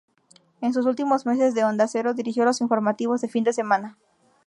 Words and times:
En 0.61 0.73
sus 0.73 0.87
últimos 0.87 1.27
meses 1.27 1.55
en 1.55 1.63
Onda 1.63 1.87
Cero 1.87 2.15
dirigió 2.15 2.43
los 2.43 2.59
informativos 2.59 3.21
de 3.21 3.29
Fin 3.29 3.43
de 3.43 3.53
Semana. 3.53 3.99